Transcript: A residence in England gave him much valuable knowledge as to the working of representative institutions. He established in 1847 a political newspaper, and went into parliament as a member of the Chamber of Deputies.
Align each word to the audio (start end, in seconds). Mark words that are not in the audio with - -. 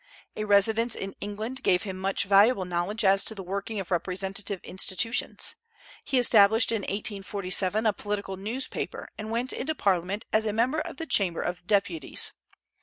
A 0.35 0.45
residence 0.45 0.95
in 0.95 1.13
England 1.21 1.61
gave 1.61 1.83
him 1.83 1.95
much 1.95 2.23
valuable 2.23 2.65
knowledge 2.65 3.05
as 3.05 3.23
to 3.25 3.35
the 3.35 3.43
working 3.43 3.79
of 3.79 3.91
representative 3.91 4.59
institutions. 4.63 5.55
He 6.03 6.17
established 6.17 6.71
in 6.71 6.81
1847 6.81 7.85
a 7.85 7.93
political 7.93 8.35
newspaper, 8.35 9.09
and 9.19 9.29
went 9.29 9.53
into 9.53 9.75
parliament 9.75 10.25
as 10.33 10.47
a 10.47 10.53
member 10.53 10.79
of 10.81 10.97
the 10.97 11.05
Chamber 11.05 11.43
of 11.43 11.67
Deputies. 11.67 12.31